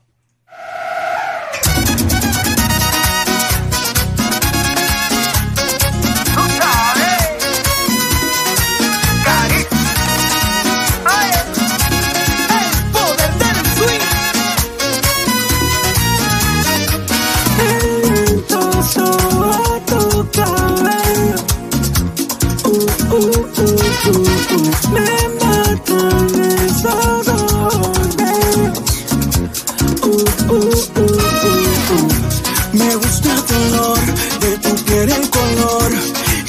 Me 32.74 32.96
gusta 32.96 33.36
tu 33.48 33.56
olor, 33.56 34.00
de 34.42 34.58
tu 34.58 34.76
piel 34.84 35.12
el 35.12 35.30
color 35.30 35.92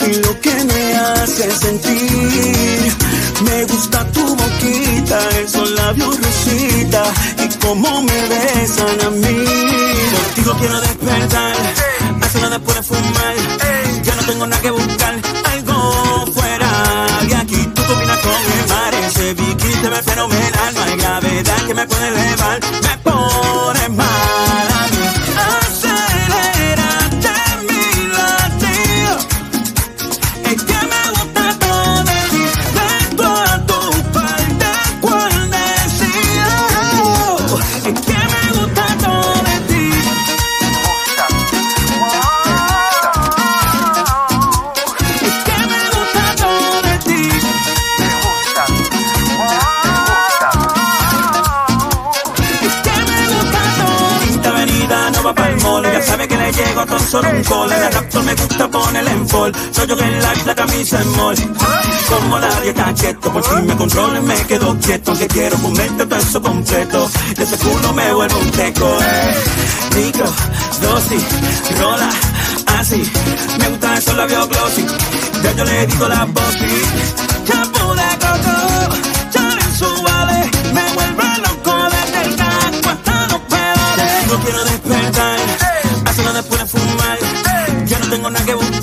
y 0.01 0.15
lo 0.17 0.41
que 0.41 0.55
me 0.65 0.97
hace 0.97 1.51
sentir. 1.53 2.93
Me 3.45 3.65
gusta 3.67 4.05
tu 4.11 4.35
boquita, 4.35 5.19
esos 5.45 5.71
labios 5.71 6.19
rosita 6.21 7.05
y 7.45 7.49
cómo 7.65 8.03
me 8.03 8.29
besan 8.29 9.01
a 9.07 9.11
mí. 9.11 9.45
Contigo 10.35 10.57
quiero 10.59 10.81
despertar, 10.81 11.57
hace 12.35 12.43
nada 12.43 12.59
puede 12.59 12.83
fumar. 12.83 13.35
Ya 14.03 14.15
no 14.17 14.23
tengo 14.27 14.47
nada 14.47 14.63
que 14.63 14.71
buscar, 14.71 15.15
algo 15.53 16.27
fuera 16.33 17.07
de 17.29 17.37
aquí. 17.37 17.67
Tú 17.75 17.83
combinas 17.85 18.19
con 18.19 18.33
el 18.33 18.69
mar, 18.69 18.95
ese 18.95 19.35
bikini 19.35 19.75
te 19.75 19.89
ve 19.89 20.03
fenomenal. 20.03 20.75
No 20.75 20.83
hay 20.83 20.97
gravedad 20.97 21.67
que 21.67 21.75
me 21.75 21.87
puede 21.87 22.09
elevar, 22.09 22.44
Soy 59.73 59.87
yo 59.87 59.97
que 59.97 60.05
en 60.05 60.23
la, 60.23 60.55
camisa 60.55 61.01
en 61.01 61.17
mall. 61.17 61.37
Como 62.09 62.39
la 62.39 62.61
dieta 62.61 62.95
keto, 62.95 63.33
por 63.33 63.45
si 63.45 63.55
me 63.63 63.77
controlo 63.77 64.19
y 64.19 64.23
me 64.23 64.35
quedo 64.47 64.79
quieto. 64.79 65.11
Aunque 65.11 65.27
quiero 65.29 65.57
comerte 65.59 66.07
todo 66.07 66.19
eso 66.19 66.41
completo. 66.41 67.11
De 67.37 67.45
ese 67.45 67.57
culo 67.59 67.93
me 67.93 68.15
vuelvo 68.15 68.39
un 68.39 68.51
teco. 68.51 68.99
Micro, 69.95 70.27
dosis, 70.81 71.25
rola, 71.81 72.09
así. 72.79 73.11
Me 73.59 73.69
gusta 73.69 73.99
eso 73.99 74.13
labios 74.15 74.49
glossy. 74.49 74.87
Ya 75.43 75.53
yo 75.53 75.65
le 75.65 75.87
digo 75.87 76.09
la 76.09 76.25
bossy. 76.25 76.83
Champú 77.45 77.95
de 77.95 78.09
coco, 78.25 78.97
chale 79.31 79.63
su 79.79 80.03
vale. 80.03 80.51
Me 80.73 80.93
vuelve 80.95 81.25
loco 81.45 81.77
desde 81.91 82.23
el 82.29 82.37
taco 82.37 82.89
hasta 82.89 83.27
los 83.29 83.41
pedales. 83.41 84.27
No 84.29 84.39
quiero 84.41 84.65
despertar, 84.65 85.39
hacerlo 86.07 86.33
después 86.33 86.61
de 86.61 86.67
fumar. 86.67 87.19
Ya 87.87 87.99
no 87.99 88.09
tengo 88.09 88.31
nada 88.31 88.45
que 88.47 88.55
buscar, 88.55 88.74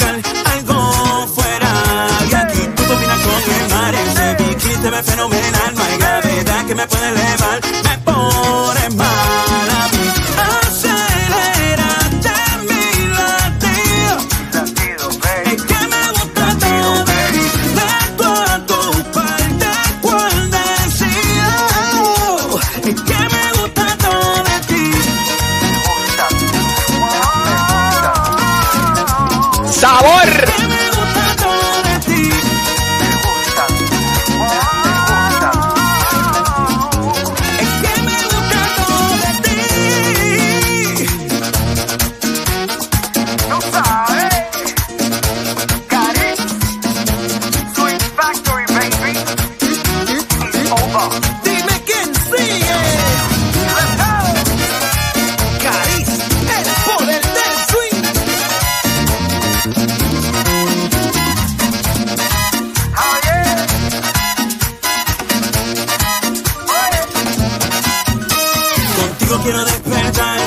quiero 69.41 69.63
despertar, 69.65 70.39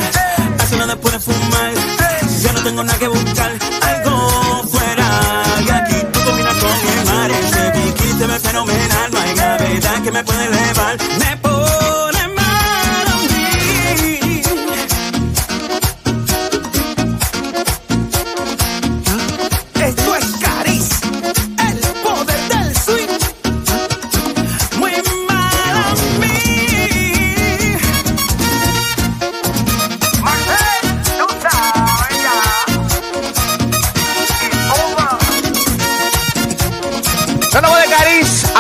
hacerlo 0.58 0.86
después 0.86 1.14
de 1.14 1.20
fumar. 1.20 1.72
Ya 2.42 2.52
no 2.52 2.62
tengo 2.62 2.84
nada 2.84 2.98
que 2.98 3.08
buscar, 3.08 3.52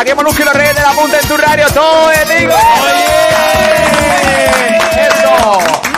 Aquí 0.04 0.10
en 0.10 0.18
Molusco 0.18 0.42
y 0.42 0.44
los 0.44 0.52
Reyes 0.52 0.74
de 0.74 0.82
la 0.82 0.90
Punta 0.90 1.18
en 1.18 1.26
tu 1.26 1.34
radio. 1.34 1.66
Todo 1.72 2.10
de 2.10 2.38
digo. 2.38 2.52
¡Eso! 4.98 5.93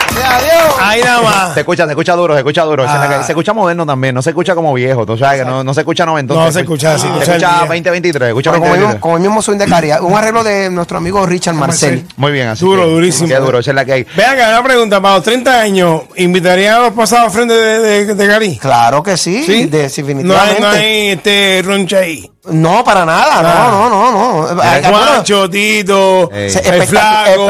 Ahí 0.79 1.01
nada 1.01 1.21
más. 1.21 1.53
Se 1.53 1.59
escucha, 1.61 1.85
se 1.85 1.91
escucha 1.91 2.13
duro, 2.15 2.33
se 2.33 2.39
escucha 2.39 2.63
duro. 2.63 2.85
Se 3.23 3.31
escucha 3.31 3.53
moderno 3.53 3.85
también, 3.85 4.13
no 4.15 4.21
se 4.21 4.29
escucha 4.31 4.55
como 4.55 4.73
viejo. 4.73 5.05
Tú 5.05 5.17
sabes 5.17 5.41
que 5.41 5.45
no, 5.45 5.63
no 5.63 5.73
se 5.73 5.81
escucha 5.81 6.05
noventoso. 6.05 6.39
No 6.39 6.51
se 6.51 6.61
escucha 6.61 6.93
así, 6.95 7.01
Se 7.01 7.07
escucha 7.07 7.21
escucha 7.33 7.35
el 7.35 7.39
día. 7.39 7.59
2023, 7.67 8.21
se 8.23 8.27
escucha 8.29 8.51
como, 8.51 8.65
el 8.65 8.71
mismo, 8.71 8.87
2023. 8.93 9.01
como 9.01 9.15
el 9.17 9.21
mismo 9.21 9.41
swing 9.41 9.57
de 9.57 9.65
Cari. 9.67 9.91
Un 10.01 10.13
arreglo 10.17 10.43
de 10.43 10.69
nuestro 10.69 10.97
amigo 10.97 11.25
Richard 11.25 11.55
Marcel. 11.55 12.05
Muy 12.17 12.31
bien, 12.31 12.47
así. 12.47 12.65
Duro, 12.65 12.83
que- 12.83 12.89
durísimo. 12.89 13.27
Qué 13.27 13.35
duro, 13.35 13.59
esa 13.59 13.71
es 13.71 13.75
la 13.75 13.85
que 13.85 13.93
hay. 13.93 14.07
Vean 14.15 14.35
que 14.35 14.43
una 14.43 14.63
pregunta, 14.63 15.01
para 15.01 15.15
los 15.15 15.23
30 15.23 15.59
años, 15.61 16.01
¿invitarían 16.15 16.75
a 16.75 16.79
los 16.79 16.93
pasados 16.93 17.25
al 17.25 17.31
frente 17.31 17.53
de, 17.53 17.79
de, 18.05 18.15
de 18.15 18.27
Gary? 18.27 18.57
Claro 18.57 19.03
que 19.03 19.17
sí, 19.17 19.43
¿Sí? 19.43 19.65
de- 19.65 19.77
No 19.77 19.83
hay, 19.83 19.89
definitivamente. 19.89 20.61
no 20.61 20.67
hay 20.69 21.07
este 21.09 21.61
roncha 21.63 21.97
ahí. 21.99 22.31
No, 22.49 22.81
para 22.81 23.03
nada, 23.05 23.41
Ah. 23.43 23.67
no, 23.71 23.89
no, 23.89 24.11
no, 24.11 24.53
no. 24.55 24.61
Juancho, 24.89 25.49
Tito, 25.49 26.31
el 26.31 26.49
espectac- 26.49 26.85
flaco, 26.87 27.49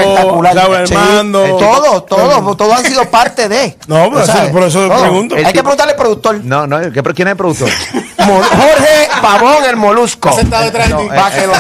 Sí, 0.88 0.96
Armando. 0.96 1.46
eh, 1.46 1.50
todo, 1.60 2.02
todo, 2.04 2.56
todo 2.68 2.78
han 2.78 2.86
sido 2.86 3.06
parte 3.10 3.48
de. 3.48 3.78
No, 3.88 4.10
pero 4.12 4.52
por 4.52 4.64
eso 4.64 4.88
Todo. 4.88 5.00
pregunto. 5.00 5.36
Hay 5.36 5.46
que 5.46 5.62
preguntarle 5.62 5.94
al 5.94 5.98
productor. 5.98 6.44
No, 6.44 6.68
no, 6.68 6.80
¿qué- 6.92 7.02
¿quién 7.02 7.28
es 7.28 7.32
el 7.32 7.38
productor? 7.38 7.70
Jorge 8.18 9.10
Pavón, 9.22 9.64
el 9.64 9.78
molusco. 9.78 10.34
Sentado 10.34 10.66
detrás 10.66 10.90
de 10.90 10.96
ti. 10.96 11.08
Para 11.08 11.32
que 11.32 11.48
lo. 11.48 11.54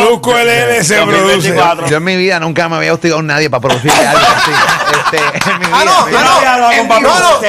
Molusco 0.00 0.32
LL 0.36 0.84
se 0.84 1.02
produce. 1.02 1.54
Yo 1.88 1.96
en 1.98 2.04
mi 2.04 2.16
vida 2.16 2.40
nunca 2.40 2.68
me 2.68 2.76
había 2.76 2.92
hostigado 2.92 3.20
a 3.20 3.22
nadie 3.22 3.48
para 3.48 3.60
producirle 3.60 4.06
algo 4.06 4.26
así. 4.36 4.50
Este, 4.90 5.50
en 5.50 5.58
mi 5.58 5.66
vida. 5.66 5.76
Ah, 5.80 5.84
no, 5.84 5.92
ah, 5.92 6.04
vida. 6.06 6.20
no. 6.22 7.00
No, 7.00 7.20
no. 7.20 7.40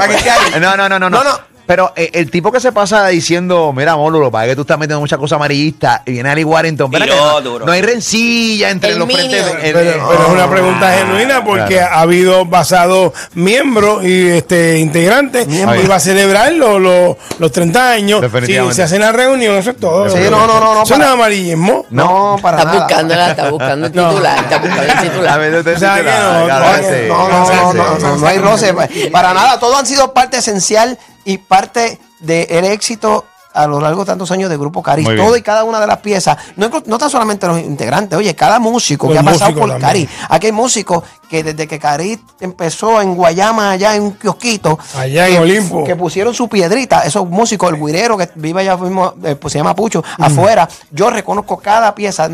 ahí. 0.00 0.60
No, 0.60 0.76
no, 0.76 0.88
no, 0.88 0.98
no, 0.98 1.10
no. 1.10 1.10
No, 1.10 1.24
no. 1.24 1.55
Pero 1.66 1.92
eh, 1.96 2.10
el 2.14 2.30
tipo 2.30 2.52
que 2.52 2.60
se 2.60 2.70
pasa 2.72 3.08
diciendo, 3.08 3.72
mira, 3.74 3.96
Molo, 3.96 4.30
para 4.30 4.46
que 4.46 4.54
tú 4.54 4.60
estás 4.62 4.78
metiendo 4.78 5.00
muchas 5.00 5.18
cosas 5.18 5.36
amarillistas 5.36 6.00
y 6.06 6.12
viene 6.12 6.30
Ali 6.30 6.44
Warrington, 6.44 6.90
¿verdad 6.90 7.40
no, 7.42 7.58
no 7.58 7.72
hay 7.72 7.82
rencilla 7.82 8.70
entre 8.70 8.90
El 8.92 8.98
los 9.00 9.08
frentes. 9.12 9.42
minion. 9.44 9.48
el- 9.66 9.72
Pero, 9.72 9.80
el- 9.80 10.00
pero 10.08 10.22
es 10.26 10.28
una 10.32 10.48
pregunta 10.50 10.92
genuina 10.92 11.44
porque 11.44 11.74
Claro. 11.76 11.94
ha 11.94 12.00
habido 12.02 12.48
pasado 12.48 13.12
miembros 13.34 14.04
y 14.04 14.28
este 14.28 14.78
integrantes 14.78 15.48
y 15.48 15.64
va 15.64 15.96
a 15.96 16.00
celebrar 16.00 16.52
los, 16.52 16.80
los, 16.80 17.16
los 17.38 17.52
30 17.52 17.90
años. 17.90 18.20
Si 18.44 18.74
se 18.74 18.82
hace 18.84 18.98
la 18.98 19.10
reunión, 19.12 19.56
eso 19.56 19.70
es 19.70 19.76
todo. 19.76 20.08
Sí, 20.08 20.18
no, 20.30 20.46
no, 20.46 20.60
no, 20.60 20.74
no, 20.74 20.82
Eso 20.84 20.96
no 20.98 21.04
es 21.04 21.10
amarillismo. 21.10 21.84
No, 21.90 22.36
para 22.40 22.58
Está 22.58 22.70
nada. 22.72 22.84
buscándola, 22.86 23.30
está 23.30 23.50
buscando 23.50 23.86
el 23.88 23.92
No. 23.94 24.08
titular, 24.10 24.38
está 24.38 24.58
buscando 24.58 24.82
el 24.84 24.90
A 24.96 25.00
titular. 25.02 25.40
no, 25.40 26.46
no. 26.46 26.46
No, 26.46 27.28
no, 27.28 27.46
no, 27.46 27.46
Sí, 27.46 27.76
no, 27.76 27.96
sí. 27.96 28.02
no, 28.02 28.16
no 28.18 28.26
hay 28.26 28.38
roce. 28.38 28.74
Para 29.10 29.34
nada, 29.34 29.58
todos 29.58 29.76
han 29.78 29.86
sido 29.86 30.12
parte 30.12 30.38
esencial 30.38 30.98
y 31.26 31.36
parte 31.38 31.98
del 32.20 32.64
éxito 32.64 33.26
a 33.52 33.66
lo 33.66 33.80
largo 33.80 34.00
de 34.02 34.06
tantos 34.06 34.30
años 34.30 34.50
de 34.50 34.56
Grupo 34.58 34.82
Cari. 34.82 35.02
Todo 35.02 35.34
y 35.34 35.40
cada 35.40 35.64
una 35.64 35.80
de 35.80 35.86
las 35.86 35.96
piezas. 35.98 36.36
No, 36.56 36.70
no 36.84 36.98
tan 36.98 37.08
solamente 37.08 37.46
los 37.46 37.58
integrantes, 37.58 38.18
oye, 38.18 38.34
cada 38.34 38.58
músico 38.58 39.08
que 39.10 39.18
ha 39.18 39.22
pasado 39.22 39.52
por 39.54 39.70
también. 39.70 39.80
Cari. 39.80 40.08
Aquí 40.28 40.46
hay 40.48 40.52
músicos 40.52 41.02
que 41.28 41.42
desde 41.42 41.66
que 41.66 41.78
Cari 41.78 42.20
empezó 42.40 43.00
en 43.00 43.14
Guayama, 43.14 43.70
allá 43.70 43.96
en 43.96 44.02
un 44.02 44.12
kiosquito, 44.12 44.78
Allá 44.94 45.26
en 45.28 45.34
que- 45.34 45.40
Olimpo. 45.40 45.84
que 45.84 45.96
pusieron 45.96 46.34
su 46.34 46.48
piedrita, 46.48 47.00
esos 47.06 47.26
músicos, 47.28 47.72
el 47.72 47.80
guirero 47.80 48.18
que 48.18 48.28
vive 48.34 48.60
allá 48.60 48.76
mismo, 48.76 49.14
eh, 49.24 49.36
pues 49.36 49.52
se 49.52 49.58
llama 49.58 49.74
Pucho, 49.74 50.04
afuera. 50.18 50.68
Yo 50.90 51.08
reconozco 51.08 51.56
cada 51.56 51.94
pieza, 51.94 52.28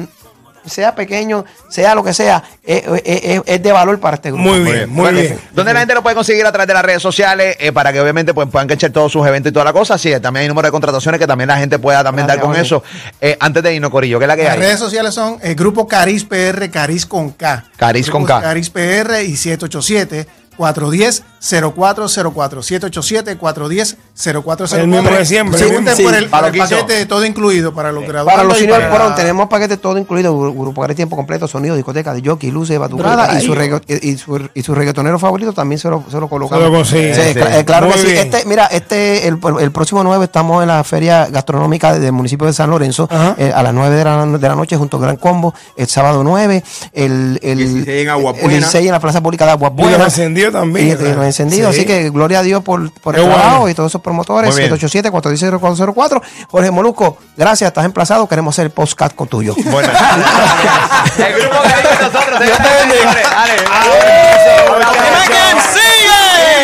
sea 0.67 0.95
pequeño, 0.95 1.45
sea 1.69 1.95
lo 1.95 2.03
que 2.05 2.13
sea, 2.15 2.43
es, 2.63 2.83
es- 3.05 3.25
es- 3.25 3.43
es 3.47 3.63
de 3.63 3.73
valor 3.73 3.99
para 4.01 4.17
este 4.17 4.31
grupo. 4.31 4.43
Muy 4.45 4.61
bien, 4.61 4.89
muy 4.91 5.03
Bueno, 5.03 5.21
bien. 5.21 5.39
¿Dónde 5.53 5.73
la 5.73 5.81
gente 5.81 5.95
lo 5.95 6.03
puede 6.03 6.15
conseguir 6.17 6.45
a 6.47 6.53
través 6.53 6.69
de 6.69 6.75
las 6.75 6.85
redes 6.85 7.03
sociales 7.03 7.57
eh, 7.61 7.73
para 7.73 7.93
que 7.93 8.01
obviamente 8.01 8.33
pues, 8.35 8.49
puedan 8.49 8.69
cachar 8.69 8.91
todos 8.91 9.11
sus 9.13 9.27
eventos 9.27 9.51
y 9.51 9.53
toda 9.53 9.65
la 9.65 9.73
cosa? 9.73 9.99
Sí, 9.99 10.11
también 10.21 10.43
hay 10.43 10.49
número 10.49 10.67
de 10.69 10.73
contrataciones 10.73 11.19
que 11.19 11.27
también 11.27 11.49
la 11.49 11.57
gente 11.59 11.79
pueda 11.79 12.03
también 12.03 12.27
Gracias, 12.27 12.45
dar 12.47 12.55
con 12.55 12.61
eso. 12.61 12.83
Eh, 13.21 13.37
antes 13.41 13.63
de 13.63 13.75
irnos, 13.75 13.91
Corillo, 13.91 14.19
¿qué 14.19 14.25
es 14.25 14.29
la 14.29 14.37
que 14.37 14.45
Las 14.45 14.53
hay? 14.55 14.59
redes 14.61 14.79
sociales 14.79 15.15
son 15.15 15.39
el 15.43 15.55
grupo 15.55 15.87
Caris 15.89 16.25
PR, 16.25 16.71
Caris 16.71 17.07
con 17.07 17.31
K. 17.31 17.65
Caris 17.77 18.11
con 18.11 18.25
K. 18.25 18.41
Caris 18.41 18.71
PR 18.71 19.23
y 19.23 19.37
787 19.37 20.27
410 20.57 21.23
0404 21.41 22.63
787 22.63 23.37
410 23.37 23.97
0404 24.15 24.77
El 24.79 24.89
mismo 24.89 25.11
de 25.11 25.27
siempre. 25.27 25.59
Pregunten 25.59 25.97
Sí, 25.97 26.03
por 26.05 26.15
el, 26.15 26.29
para 26.29 26.49
el 26.49 26.57
paquete 26.59 26.93
de 26.95 27.07
todo 27.07 27.25
incluido 27.25 27.73
para 27.75 27.91
los 27.93 28.05
graduados. 28.07 28.33
Para 28.39 28.49
los 28.49 28.59
senior 28.59 28.89
para- 28.89 29.15
tenemos 29.15 29.49
paquete 29.49 29.77
todo 29.77 29.99
incluido, 29.99 30.35
Gru- 30.37 30.55
Grupo 30.59 30.81
Cari 30.83 30.95
tiempo 30.95 31.17
completo, 31.17 31.49
sonido, 31.49 31.75
discoteca, 31.75 32.13
de 32.15 32.23
jockey, 32.29 32.51
luces, 32.51 32.79
batucada 32.79 33.39
y 33.41 33.45
su, 33.45 33.55
regga- 33.55 33.83
y, 33.89 34.17
su, 34.17 34.49
y 34.55 34.63
su 34.63 34.75
reggaetonero 34.75 35.19
favorito 35.19 35.53
también 35.53 35.79
se 35.79 35.89
lo, 35.89 36.05
se 36.11 36.19
lo 36.21 36.29
colocamos. 36.29 36.63
Se 36.65 36.71
lo 36.71 36.77
consigue. 36.77 37.15
Sí, 37.15 37.21
Sí. 37.33 37.39
eh, 37.41 37.65
claro 37.65 37.87
Muy 37.87 37.95
que 37.95 38.01
sí. 38.01 38.07
bien. 38.07 38.19
Este, 38.33 38.45
mira, 38.49 38.67
este 38.67 39.27
el, 39.29 39.39
el 39.61 39.73
próximo 39.73 40.03
9 40.05 40.25
estamos 40.25 40.63
en 40.63 40.69
la 40.69 40.85
feria 40.85 41.27
gastronómica 41.27 41.99
del 41.99 42.13
municipio 42.13 42.47
de 42.47 42.53
San 42.53 42.71
Lorenzo 42.71 43.09
eh, 43.39 43.53
a 43.55 43.63
las 43.63 43.73
9 43.75 43.95
de 43.97 44.05
la, 44.05 44.27
de 44.27 44.49
la 44.49 44.55
noche 44.55 44.77
junto 44.77 44.97
al 44.99 45.03
Gran 45.03 45.17
Combo, 45.17 45.55
el 45.77 45.87
sábado 45.89 46.23
9, 46.23 46.63
el, 46.93 47.39
el, 47.43 47.59
16 47.59 47.89
en 47.89 48.09
el 48.09 48.23
Buenas. 48.23 48.49
16 48.51 48.87
en 48.87 48.93
la 48.93 49.01
Plaza 49.01 49.21
Pública 49.23 49.45
de 49.47 49.51
Aguas 49.53 49.73
Buenas 49.73 49.93
Buenas, 49.99 50.19
encendidas. 50.19 50.42
Encendido 50.43 50.61
también. 50.61 50.89
Y, 50.89 50.91
y 50.91 51.15
lo 51.15 51.23
he 51.23 51.27
encendido. 51.27 51.73
Sí. 51.73 51.79
Así 51.81 51.87
que 51.87 52.11
gloria 52.11 52.41
a 52.41 52.43
Dios 52.43 52.63
por, 52.63 52.91
por 52.93 53.17
el 53.17 53.25
trabajo 53.25 53.51
bueno. 53.61 53.69
y 53.69 53.75
todos 53.75 53.91
esos 53.91 54.01
promotores. 54.01 54.53
Muy 54.53 54.63
bien. 54.69 54.77
787-410-0404. 54.79 56.23
Jorge 56.51 56.71
Molusco, 56.71 57.19
gracias, 57.37 57.69
estás 57.69 57.85
emplazado. 57.85 58.29
Queremos 58.29 58.55
hacer 58.55 58.67
el 58.67 58.73
podcast 58.73 59.15
con 59.15 59.29
tuyo. 59.29 59.55
Bueno, 59.65 59.89
el 61.19 61.33
grupo 61.35 61.57
Caribe 61.63 61.89
con 61.89 62.13
nosotros, 62.13 62.39
señoras 62.39 62.87
y 62.87 62.91
señores. 62.91 63.27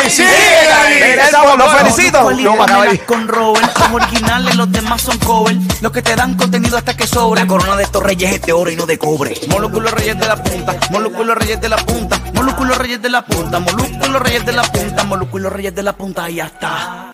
¡Sigue! 0.09 0.28
Regresamos, 1.00 1.59
los 1.59 1.73
felicito. 1.73 2.31
No, 2.31 2.57
con 3.07 3.28
Robert, 3.28 3.78
son 3.78 3.95
originales, 3.95 4.57
los 4.57 4.71
demás 4.71 5.02
son 5.02 5.19
cover. 5.19 5.57
Los 5.81 5.93
que 5.93 6.02
te 6.02 6.17
dan 6.17 6.35
contenido 6.35 6.78
hasta 6.78 6.97
que 6.97 7.07
sobra. 7.07 7.43
La 7.43 7.47
corona 7.47 7.76
de 7.76 7.85
estos 7.85 8.02
reyes 8.02 8.35
es 8.35 8.43
de 8.43 8.52
oro 8.52 8.71
y 8.71 8.76
no 8.76 8.87
de 8.87 8.99
cobre. 8.99 9.35
Molúsculos 9.49 9.93
reyes 9.93 10.19
de 10.19 10.26
la 10.26 10.43
punta, 10.43 10.76
molúsculos 10.90 11.37
reyes 11.37 11.61
de 11.61 11.69
la 11.69 11.76
punta, 11.78 12.21
molúsculos 12.35 12.78
reyes 12.78 13.02
de 13.02 13.09
la 13.09 13.23
punta, 13.25 13.59
molúsculos 13.61 14.23
reyes 14.23 14.47
de 14.47 14.52
la 14.52 14.62
punta, 14.62 15.05
molúsculos 15.05 15.52
reyes 15.52 15.75
de 15.75 15.83
la 15.83 15.93
punta, 15.93 16.31
y 16.31 16.37
ya 16.37 16.47
está. 16.47 17.12